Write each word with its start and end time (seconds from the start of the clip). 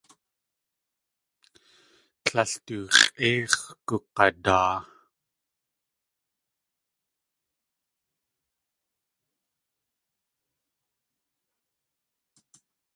Tlél 2.23 2.51
du 2.65 2.77
x̲ʼéix̲ 2.97 3.57
gug̲adaa. 3.87 4.73